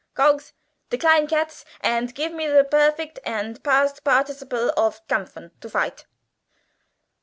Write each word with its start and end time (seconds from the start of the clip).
Goggs, 0.15 0.53
degline 0.89 1.27
'Katze,' 1.29 1.63
and 1.81 2.15
gif 2.15 2.31
me 2.31 2.47
ze 2.47 2.63
berfect 2.63 3.19
and 3.23 3.61
bast 3.61 4.03
barticiple 4.03 4.69
of 4.75 4.99
'kampfen,' 5.07 5.51
to 5.61 5.69
fight." 5.69 6.05